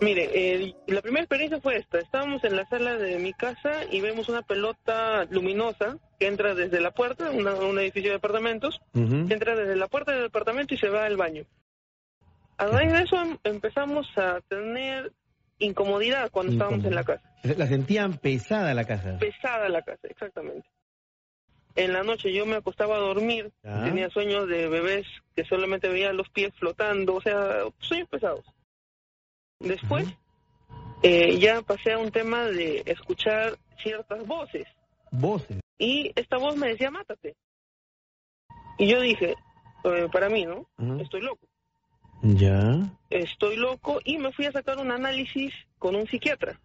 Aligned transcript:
Mire, 0.00 0.30
eh, 0.32 0.74
la 0.86 1.02
primera 1.02 1.22
experiencia 1.24 1.60
fue 1.60 1.76
esta. 1.76 1.98
Estábamos 1.98 2.42
en 2.44 2.56
la 2.56 2.66
sala 2.68 2.96
de 2.96 3.18
mi 3.18 3.32
casa 3.34 3.84
y 3.90 4.00
vemos 4.00 4.28
una 4.30 4.40
pelota 4.42 5.26
luminosa 5.30 5.98
que 6.18 6.26
entra 6.26 6.54
desde 6.54 6.80
la 6.80 6.90
puerta, 6.90 7.30
una- 7.30 7.54
un 7.54 7.78
edificio 7.78 8.10
de 8.10 8.16
departamentos, 8.16 8.80
Ujú. 8.94 9.26
entra 9.28 9.54
desde 9.54 9.76
la 9.76 9.88
puerta 9.88 10.12
del 10.12 10.22
departamento 10.22 10.72
y 10.74 10.78
se 10.78 10.88
va 10.88 11.04
al 11.04 11.16
baño. 11.18 11.44
A 12.56 12.66
raíz 12.66 12.92
de 12.92 13.02
eso 13.02 13.20
em- 13.20 13.38
empezamos 13.44 14.06
a 14.16 14.40
tener 14.48 15.12
incomodidad 15.58 16.30
cuando 16.30 16.52
estábamos 16.52 16.84
en 16.86 16.94
la 16.94 17.04
casa. 17.04 17.22
La 17.42 17.66
sentían 17.66 18.16
pesada 18.18 18.72
la 18.72 18.84
casa. 18.86 19.18
Pesada 19.18 19.68
la 19.68 19.82
casa, 19.82 20.08
exactamente. 20.08 20.66
En 21.76 21.92
la 21.92 22.02
noche 22.02 22.32
yo 22.32 22.46
me 22.46 22.56
acostaba 22.56 22.96
a 22.96 23.00
dormir, 23.00 23.52
tenía 23.62 24.08
sueños 24.10 24.48
de 24.48 24.68
bebés 24.68 25.06
que 25.36 25.44
solamente 25.44 25.88
veía 25.88 26.12
los 26.12 26.28
pies 26.30 26.52
flotando, 26.58 27.14
o 27.16 27.20
sea, 27.20 27.64
sueños 27.78 28.08
pesados. 28.08 28.44
Después 29.60 30.08
eh, 31.02 31.38
ya 31.38 31.62
pasé 31.62 31.92
a 31.92 31.98
un 31.98 32.10
tema 32.10 32.46
de 32.46 32.82
escuchar 32.86 33.58
ciertas 33.82 34.26
voces 34.26 34.66
Voces. 35.12 35.58
y 35.78 36.12
esta 36.16 36.38
voz 36.38 36.56
me 36.56 36.68
decía, 36.68 36.90
mátate. 36.90 37.36
Y 38.78 38.88
yo 38.88 39.00
dije, 39.00 39.34
eh, 39.84 40.08
para 40.12 40.28
mí, 40.28 40.44
¿no? 40.46 40.66
Estoy 41.00 41.20
loco. 41.20 41.46
Ya. 42.22 42.90
Estoy 43.10 43.56
loco 43.56 44.00
y 44.04 44.18
me 44.18 44.32
fui 44.32 44.46
a 44.46 44.52
sacar 44.52 44.78
un 44.78 44.90
análisis 44.90 45.52
con 45.78 45.94
un 45.94 46.06
psiquiatra. 46.06 46.60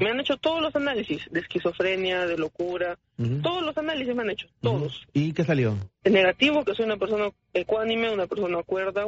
Me 0.00 0.10
han 0.10 0.20
hecho 0.20 0.36
todos 0.36 0.60
los 0.60 0.74
análisis 0.76 1.26
de 1.30 1.40
esquizofrenia, 1.40 2.26
de 2.26 2.36
locura, 2.36 2.98
todos 3.42 3.62
los 3.62 3.76
análisis 3.76 4.14
me 4.14 4.22
han 4.22 4.30
hecho, 4.30 4.46
todos. 4.60 5.06
¿Y 5.12 5.32
qué 5.32 5.44
salió? 5.44 5.76
Es 6.02 6.12
negativo 6.12 6.64
que 6.64 6.74
soy 6.74 6.84
una 6.84 6.96
persona 6.96 7.30
ecuánime, 7.52 8.12
una 8.12 8.26
persona 8.26 8.62
cuerda. 8.62 9.04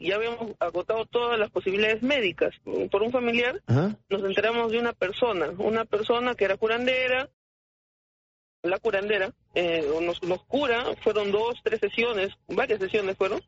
Ya 0.00 0.16
habíamos 0.16 0.56
agotado 0.58 1.04
todas 1.04 1.38
las 1.38 1.50
posibilidades 1.50 2.02
médicas. 2.02 2.54
Por 2.90 3.02
un 3.02 3.12
familiar 3.12 3.60
Ajá. 3.66 3.96
nos 4.08 4.24
enteramos 4.24 4.72
de 4.72 4.78
una 4.78 4.94
persona, 4.94 5.50
una 5.58 5.84
persona 5.84 6.34
que 6.34 6.46
era 6.46 6.56
curandera. 6.56 7.28
La 8.62 8.78
curandera 8.78 9.32
eh, 9.54 9.86
nos, 10.02 10.22
nos 10.22 10.42
cura, 10.44 10.84
fueron 11.02 11.30
dos, 11.30 11.54
tres 11.62 11.80
sesiones, 11.80 12.30
varias 12.48 12.80
sesiones 12.80 13.16
fueron. 13.16 13.40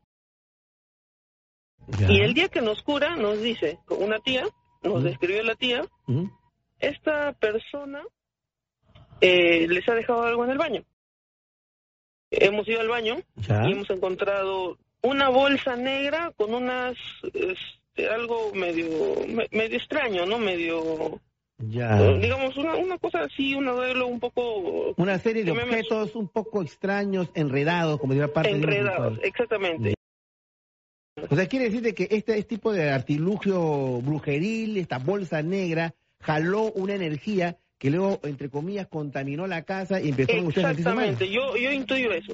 Ya. 1.99 2.11
Y 2.11 2.19
el 2.21 2.33
día 2.33 2.49
que 2.49 2.61
nos 2.61 2.81
cura 2.83 3.15
nos 3.15 3.41
dice, 3.41 3.79
una 3.89 4.19
tía, 4.19 4.45
nos 4.83 5.03
describió 5.03 5.43
la 5.43 5.55
tía, 5.55 5.83
esta 6.79 7.33
persona 7.33 8.03
eh, 9.21 9.67
les 9.67 9.87
ha 9.89 9.95
dejado 9.95 10.23
algo 10.23 10.45
en 10.45 10.51
el 10.51 10.57
baño. 10.57 10.83
Hemos 12.31 12.67
ido 12.67 12.79
al 12.81 12.87
baño 12.87 13.17
Ya. 13.35 13.67
y 13.67 13.71
hemos 13.73 13.89
encontrado 13.89 14.77
una 15.03 15.29
bolsa 15.29 15.75
negra 15.75 16.31
con 16.35 16.53
unas 16.53 16.95
este, 17.23 18.09
algo 18.09 18.51
medio 18.53 18.87
me- 19.27 19.47
medio 19.51 19.77
extraño, 19.77 20.25
¿no? 20.25 20.39
Medio 20.39 21.19
Ya. 21.59 22.01
digamos 22.17 22.57
una, 22.57 22.75
una 22.75 22.97
cosa 22.97 23.21
así, 23.21 23.53
un 23.53 23.67
arreglo 23.67 24.07
un 24.07 24.19
poco 24.19 24.93
Una 24.97 25.19
serie 25.19 25.43
de 25.43 25.53
me- 25.53 25.63
objetos 25.63 26.15
un 26.15 26.27
poco 26.29 26.61
extraños, 26.61 27.29
enredados, 27.35 27.99
como 27.99 28.13
diría 28.13 28.31
parte 28.33 28.51
enredados, 28.51 29.19
exactamente. 29.23 29.93
O 31.29 31.35
sea, 31.35 31.47
quiere 31.47 31.65
decir 31.65 31.81
de 31.81 31.93
que 31.93 32.03
este, 32.09 32.37
este 32.37 32.43
tipo 32.55 32.71
de 32.73 32.89
artilugio 32.89 34.01
brujeril, 34.01 34.77
esta 34.77 34.97
bolsa 34.97 35.41
negra, 35.43 35.93
jaló 36.19 36.71
una 36.71 36.95
energía 36.95 37.57
que 37.77 37.89
luego, 37.91 38.19
entre 38.23 38.49
comillas, 38.49 38.87
contaminó 38.87 39.45
la 39.45 39.63
casa 39.63 39.99
y 40.01 40.09
ustedes 40.11 40.29
a 40.29 40.41
mal. 40.41 40.71
Exactamente, 40.79 41.29
yo 41.29 41.55
yo 41.55 41.71
intuyo 41.71 42.11
eso. 42.13 42.33